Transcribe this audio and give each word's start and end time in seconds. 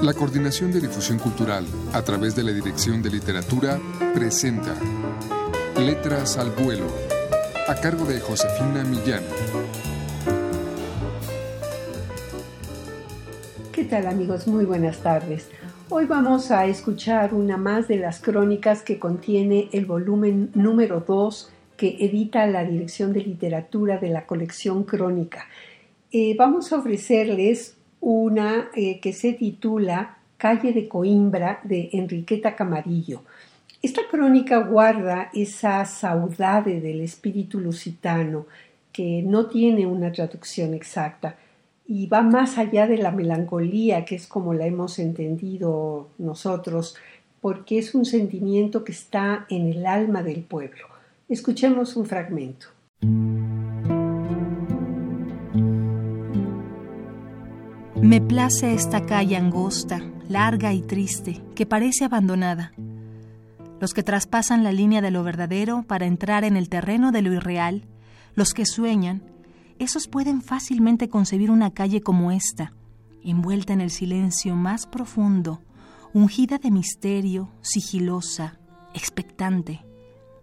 La 0.00 0.14
Coordinación 0.14 0.70
de 0.70 0.80
Difusión 0.80 1.18
Cultural, 1.18 1.66
a 1.92 2.02
través 2.02 2.36
de 2.36 2.44
la 2.44 2.52
Dirección 2.52 3.02
de 3.02 3.10
Literatura, 3.10 3.80
presenta 4.14 4.76
Letras 5.76 6.38
al 6.38 6.50
Vuelo, 6.52 6.86
a 7.66 7.74
cargo 7.74 8.04
de 8.04 8.20
Josefina 8.20 8.84
Millán. 8.84 9.24
¿Qué 13.72 13.84
tal 13.86 14.06
amigos? 14.06 14.46
Muy 14.46 14.64
buenas 14.64 14.98
tardes. 14.98 15.48
Hoy 15.88 16.06
vamos 16.06 16.52
a 16.52 16.66
escuchar 16.66 17.34
una 17.34 17.56
más 17.56 17.88
de 17.88 17.96
las 17.96 18.20
crónicas 18.20 18.82
que 18.82 19.00
contiene 19.00 19.68
el 19.72 19.84
volumen 19.84 20.52
número 20.54 21.04
2 21.04 21.50
que 21.76 21.96
edita 21.98 22.46
la 22.46 22.62
Dirección 22.64 23.12
de 23.12 23.22
Literatura 23.22 23.98
de 23.98 24.10
la 24.10 24.26
colección 24.26 24.84
Crónica. 24.84 25.48
Eh, 26.12 26.36
vamos 26.38 26.72
a 26.72 26.78
ofrecerles 26.78 27.77
una 28.00 28.70
eh, 28.74 29.00
que 29.00 29.12
se 29.12 29.32
titula 29.32 30.18
Calle 30.36 30.72
de 30.72 30.88
Coimbra 30.88 31.60
de 31.64 31.90
Enriqueta 31.92 32.54
Camarillo. 32.54 33.22
Esta 33.82 34.02
crónica 34.10 34.58
guarda 34.58 35.30
esa 35.34 35.84
saudade 35.84 36.80
del 36.80 37.00
espíritu 37.00 37.60
lusitano 37.60 38.46
que 38.92 39.22
no 39.22 39.46
tiene 39.46 39.86
una 39.86 40.10
traducción 40.10 40.74
exacta 40.74 41.36
y 41.86 42.06
va 42.06 42.22
más 42.22 42.58
allá 42.58 42.86
de 42.86 42.98
la 42.98 43.12
melancolía, 43.12 44.04
que 44.04 44.16
es 44.16 44.26
como 44.26 44.52
la 44.52 44.66
hemos 44.66 44.98
entendido 44.98 46.08
nosotros, 46.18 46.96
porque 47.40 47.78
es 47.78 47.94
un 47.94 48.04
sentimiento 48.04 48.84
que 48.84 48.92
está 48.92 49.46
en 49.48 49.68
el 49.68 49.86
alma 49.86 50.22
del 50.22 50.42
pueblo. 50.42 50.86
Escuchemos 51.28 51.96
un 51.96 52.06
fragmento. 52.06 52.66
Me 58.08 58.22
place 58.22 58.72
esta 58.72 59.04
calle 59.04 59.36
angosta, 59.36 60.00
larga 60.30 60.72
y 60.72 60.80
triste, 60.80 61.42
que 61.54 61.66
parece 61.66 62.06
abandonada. 62.06 62.72
Los 63.80 63.92
que 63.92 64.02
traspasan 64.02 64.64
la 64.64 64.72
línea 64.72 65.02
de 65.02 65.10
lo 65.10 65.22
verdadero 65.24 65.82
para 65.82 66.06
entrar 66.06 66.42
en 66.44 66.56
el 66.56 66.70
terreno 66.70 67.12
de 67.12 67.20
lo 67.20 67.34
irreal, 67.34 67.84
los 68.34 68.54
que 68.54 68.64
sueñan, 68.64 69.20
esos 69.78 70.08
pueden 70.08 70.40
fácilmente 70.40 71.10
concebir 71.10 71.50
una 71.50 71.74
calle 71.74 72.00
como 72.00 72.32
esta, 72.32 72.72
envuelta 73.22 73.74
en 73.74 73.82
el 73.82 73.90
silencio 73.90 74.56
más 74.56 74.86
profundo, 74.86 75.60
ungida 76.14 76.56
de 76.56 76.70
misterio, 76.70 77.50
sigilosa, 77.60 78.58
expectante. 78.94 79.84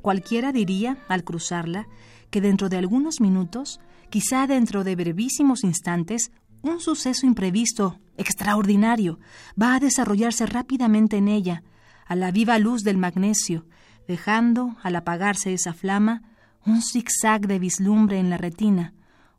Cualquiera 0.00 0.52
diría, 0.52 0.96
al 1.08 1.24
cruzarla, 1.24 1.88
que 2.30 2.40
dentro 2.40 2.70
de 2.70 2.78
algunos 2.78 3.20
minutos, 3.20 3.80
quizá 4.08 4.46
dentro 4.46 4.82
de 4.82 4.96
brevísimos 4.96 5.62
instantes, 5.62 6.32
un 6.62 6.80
suceso 6.80 7.26
imprevisto, 7.26 7.98
extraordinario, 8.16 9.18
va 9.60 9.74
a 9.74 9.80
desarrollarse 9.80 10.46
rápidamente 10.46 11.16
en 11.16 11.28
ella, 11.28 11.62
a 12.06 12.16
la 12.16 12.30
viva 12.30 12.58
luz 12.58 12.82
del 12.82 12.98
magnesio, 12.98 13.66
dejando, 14.06 14.76
al 14.82 14.96
apagarse 14.96 15.52
esa 15.52 15.72
flama, 15.72 16.22
un 16.66 16.82
zigzag 16.82 17.46
de 17.46 17.58
vislumbre 17.58 18.18
en 18.18 18.30
la 18.30 18.36
retina, 18.36 18.94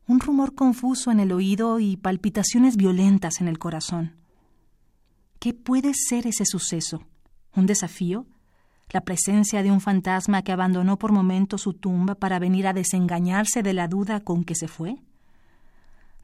un 0.07 0.19
rumor 0.19 0.55
confuso 0.55 1.11
en 1.11 1.19
el 1.19 1.31
oído 1.31 1.79
y 1.79 1.97
palpitaciones 1.97 2.75
violentas 2.75 3.41
en 3.41 3.47
el 3.47 3.59
corazón. 3.59 4.15
¿Qué 5.39 5.53
puede 5.53 5.93
ser 5.93 6.27
ese 6.27 6.45
suceso? 6.45 7.03
¿Un 7.55 7.65
desafío? 7.65 8.25
¿La 8.91 9.01
presencia 9.01 9.63
de 9.63 9.71
un 9.71 9.81
fantasma 9.81 10.41
que 10.41 10.51
abandonó 10.51 10.97
por 10.97 11.11
momento 11.11 11.57
su 11.57 11.73
tumba 11.73 12.15
para 12.15 12.39
venir 12.39 12.67
a 12.67 12.73
desengañarse 12.73 13.63
de 13.63 13.73
la 13.73 13.87
duda 13.87 14.19
con 14.19 14.43
que 14.43 14.55
se 14.55 14.67
fue? 14.67 15.01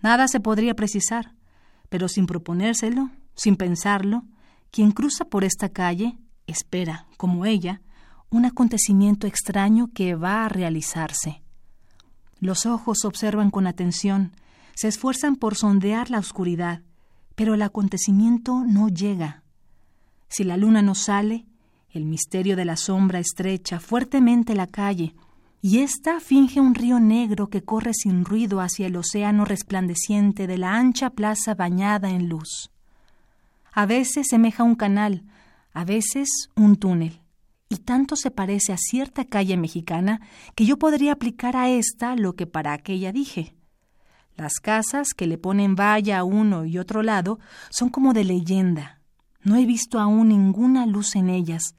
Nada 0.02 0.28
se 0.28 0.40
podría 0.40 0.76
precisar, 0.76 1.34
pero 1.90 2.08
sin 2.08 2.26
proponérselo, 2.26 3.10
sin 3.36 3.56
pensarlo, 3.56 4.24
quien 4.72 4.92
cruza 4.92 5.26
por 5.26 5.44
esta 5.44 5.70
calle 5.70 6.18
espera, 6.46 7.08
como 7.18 7.46
ella, 7.46 7.82
un 8.30 8.46
acontecimiento 8.46 9.28
extraño 9.28 9.90
que 9.94 10.16
va 10.16 10.46
a 10.46 10.50
realizarse. 10.50 11.42
Los 12.40 12.66
ojos 12.66 13.06
observan 13.06 13.50
con 13.52 13.68
atención, 13.68 14.34
se 14.76 14.88
esfuerzan 14.88 15.36
por 15.36 15.56
sondear 15.56 16.10
la 16.10 16.20
oscuridad, 16.20 16.82
pero 17.36 17.54
el 17.54 17.62
acontecimiento 17.62 18.64
no 18.66 18.90
llega. 18.90 19.44
Si 20.30 20.44
la 20.44 20.58
luna 20.58 20.82
no 20.82 20.94
sale, 20.94 21.46
el 21.90 22.06
misterio 22.06 22.56
de 22.56 22.66
la 22.66 22.78
sombra 22.78 23.20
estrecha 23.20 23.80
fuertemente 23.80 24.56
la 24.56 24.68
calle, 24.68 25.16
y 25.62 25.80
ésta 25.80 26.20
finge 26.20 26.60
un 26.60 26.76
río 26.76 27.00
negro 27.00 27.50
que 27.50 27.64
corre 27.64 27.94
sin 27.94 28.26
ruido 28.26 28.62
hacia 28.62 28.88
el 28.88 28.96
océano 28.96 29.46
resplandeciente 29.46 30.48
de 30.48 30.58
la 30.58 30.76
ancha 30.76 31.10
plaza 31.10 31.56
bañada 31.56 32.10
en 32.10 32.30
luz. 32.30 32.72
A 33.74 33.86
veces 33.86 34.28
semeja 34.30 34.64
un 34.64 34.76
canal, 34.76 35.24
a 35.74 35.84
veces 35.84 36.30
un 36.56 36.76
túnel, 36.76 37.22
y 37.70 37.78
tanto 37.78 38.16
se 38.16 38.32
parece 38.32 38.74
a 38.74 38.78
cierta 38.78 39.26
calle 39.26 39.58
mexicana 39.58 40.22
que 40.56 40.66
yo 40.66 40.78
podría 40.78 41.14
aplicar 41.14 41.58
a 41.58 41.70
esta 41.70 42.16
lo 42.16 42.36
que 42.36 42.48
para 42.48 42.74
aquella 42.74 43.12
dije. 43.12 43.56
Las 44.36 44.60
casas 44.60 45.10
que 45.16 45.26
le 45.26 45.40
ponen 45.40 45.76
valla 45.76 46.20
a 46.20 46.24
uno 46.24 46.66
y 46.66 46.78
otro 46.78 47.02
lado 47.02 47.40
son 47.72 47.90
como 47.90 48.14
de 48.14 48.24
leyenda. 48.24 49.02
No 49.42 49.56
he 49.56 49.66
visto 49.66 50.00
aún 50.00 50.30
ninguna 50.30 50.86
luz 50.86 51.16
en 51.16 51.30
ellas. 51.30 51.76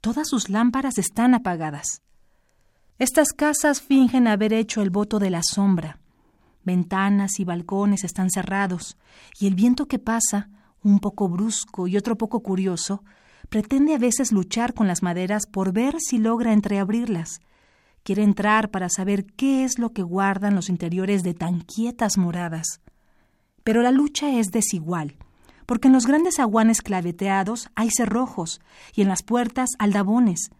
Todas 0.00 0.28
sus 0.28 0.48
lámparas 0.48 0.96
están 0.96 1.34
apagadas. 1.34 2.00
Estas 2.98 3.28
casas 3.28 3.80
fingen 3.80 4.26
haber 4.26 4.52
hecho 4.52 4.82
el 4.82 4.90
voto 4.90 5.20
de 5.20 5.30
la 5.30 5.42
sombra. 5.44 6.00
Ventanas 6.64 7.38
y 7.38 7.44
balcones 7.44 8.02
están 8.02 8.28
cerrados, 8.28 8.96
y 9.38 9.46
el 9.46 9.54
viento 9.54 9.86
que 9.86 10.00
pasa, 10.00 10.50
un 10.82 10.98
poco 10.98 11.28
brusco 11.28 11.86
y 11.86 11.96
otro 11.96 12.18
poco 12.18 12.40
curioso, 12.40 13.04
pretende 13.50 13.94
a 13.94 13.98
veces 13.98 14.32
luchar 14.32 14.74
con 14.74 14.88
las 14.88 15.04
maderas 15.04 15.46
por 15.46 15.72
ver 15.72 15.94
si 16.00 16.18
logra 16.18 16.52
entreabrirlas. 16.52 17.40
Quiere 18.02 18.24
entrar 18.24 18.72
para 18.72 18.88
saber 18.88 19.26
qué 19.26 19.62
es 19.62 19.78
lo 19.78 19.92
que 19.92 20.02
guardan 20.02 20.56
los 20.56 20.68
interiores 20.68 21.22
de 21.22 21.34
tan 21.34 21.60
quietas 21.60 22.18
moradas. 22.18 22.80
Pero 23.62 23.80
la 23.80 23.92
lucha 23.92 24.32
es 24.40 24.50
desigual, 24.50 25.14
porque 25.66 25.86
en 25.86 25.94
los 25.94 26.08
grandes 26.08 26.40
aguanes 26.40 26.82
claveteados 26.82 27.70
hay 27.76 27.90
cerrojos 27.90 28.60
y 28.92 29.02
en 29.02 29.08
las 29.08 29.22
puertas 29.22 29.70
aldabones, 29.78 30.50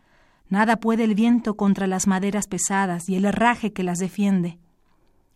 Nada 0.50 0.76
puede 0.76 1.04
el 1.04 1.14
viento 1.14 1.56
contra 1.56 1.86
las 1.86 2.06
maderas 2.06 2.47
pesadas 2.47 3.09
y 3.09 3.16
el 3.16 3.25
herraje 3.25 3.72
que 3.72 3.82
las 3.82 3.98
defiende. 3.98 4.59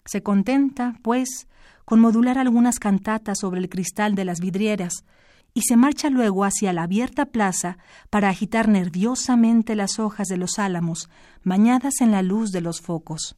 Se 0.05 0.23
contenta, 0.23 0.97
pues, 1.03 1.47
con 1.85 2.01
modular 2.01 2.39
algunas 2.39 2.79
cantatas 2.79 3.39
sobre 3.41 3.61
el 3.61 3.69
cristal 3.69 4.15
de 4.15 4.25
las 4.25 4.41
vidrieras, 4.41 5.05
y 5.55 5.63
se 5.63 5.77
marcha 5.77 6.09
luego 6.09 6.45
hacia 6.45 6.73
la 6.73 6.85
abierta 6.85 7.27
plaza 7.27 7.77
para 8.09 8.31
agitar 8.31 8.69
nerviosamente 8.69 9.75
las 9.75 9.99
hojas 9.99 10.29
de 10.29 10.39
los 10.39 10.59
álamos, 10.59 11.11
bañadas 11.45 12.01
en 12.01 12.11
la 12.11 12.23
luz 12.23 12.53
de 12.53 12.63
los 12.63 12.81
focos. 12.81 13.37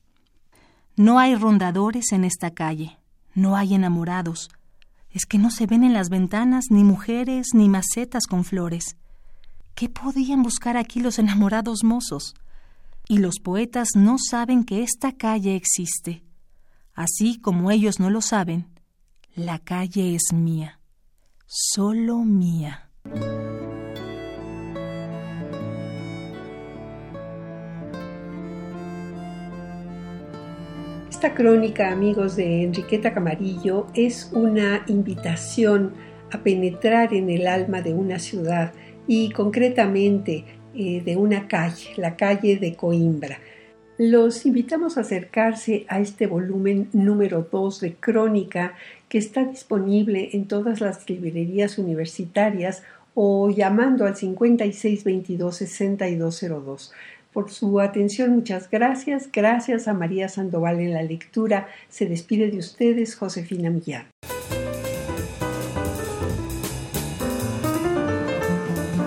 No 0.96 1.18
hay 1.18 1.34
rondadores 1.34 2.12
en 2.12 2.24
esta 2.24 2.52
calle, 2.52 2.98
no 3.34 3.56
hay 3.56 3.74
enamorados. 3.74 4.48
Es 5.10 5.26
que 5.26 5.38
no 5.38 5.50
se 5.50 5.66
ven 5.66 5.82
en 5.82 5.92
las 5.92 6.08
ventanas 6.08 6.66
ni 6.70 6.84
mujeres 6.84 7.48
ni 7.52 7.68
macetas 7.68 8.26
con 8.28 8.44
flores. 8.44 8.96
¿Qué 9.74 9.88
podían 9.88 10.44
buscar 10.44 10.76
aquí 10.76 11.00
los 11.00 11.18
enamorados 11.18 11.82
mozos? 11.82 12.36
Y 13.08 13.18
los 13.18 13.40
poetas 13.40 13.88
no 13.96 14.18
saben 14.18 14.62
que 14.62 14.84
esta 14.84 15.16
calle 15.16 15.56
existe. 15.56 16.22
Así 16.94 17.40
como 17.40 17.72
ellos 17.72 17.98
no 17.98 18.08
lo 18.08 18.20
saben, 18.20 18.66
la 19.34 19.58
calle 19.58 20.14
es 20.14 20.32
mía, 20.32 20.78
solo 21.46 22.18
mía. 22.18 22.88
Esta 31.10 31.34
crónica, 31.34 31.90
amigos 31.90 32.36
de 32.36 32.62
Enriqueta 32.62 33.12
Camarillo, 33.12 33.88
es 33.94 34.30
una 34.32 34.84
invitación 34.86 35.94
a 36.30 36.38
penetrar 36.44 37.12
en 37.12 37.28
el 37.28 37.48
alma 37.48 37.82
de 37.82 37.92
una 37.92 38.20
ciudad 38.20 38.72
y 39.06 39.30
concretamente 39.30 40.44
eh, 40.74 41.00
de 41.04 41.16
una 41.16 41.46
calle, 41.48 41.90
la 41.96 42.16
calle 42.16 42.56
de 42.56 42.74
Coimbra. 42.74 43.38
Los 43.96 44.44
invitamos 44.44 44.98
a 44.98 45.02
acercarse 45.02 45.86
a 45.88 46.00
este 46.00 46.26
volumen 46.26 46.88
número 46.92 47.46
2 47.50 47.80
de 47.80 47.94
Crónica 47.94 48.74
que 49.08 49.18
está 49.18 49.44
disponible 49.44 50.30
en 50.32 50.48
todas 50.48 50.80
las 50.80 51.08
librerías 51.08 51.78
universitarias 51.78 52.82
o 53.14 53.50
llamando 53.50 54.04
al 54.04 54.16
5622-6202. 54.16 56.90
Por 57.32 57.50
su 57.50 57.78
atención, 57.80 58.34
muchas 58.34 58.68
gracias. 58.70 59.30
Gracias 59.32 59.86
a 59.86 59.94
María 59.94 60.28
Sandoval 60.28 60.80
en 60.80 60.92
la 60.92 61.02
lectura. 61.02 61.68
Se 61.88 62.06
despide 62.06 62.50
de 62.50 62.58
ustedes 62.58 63.14
Josefina 63.14 63.70
Millán. 63.70 64.06